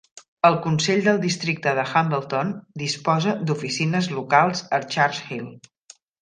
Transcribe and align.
El 0.47 0.55
Consell 0.61 1.01
del 1.07 1.19
Districte 1.25 1.73
de 1.79 1.83
Hambleton 1.99 2.53
disposa 2.85 3.35
d'oficines 3.51 4.09
locals 4.17 4.65
a 4.79 4.81
Church 4.97 5.23
Hill. 5.29 5.55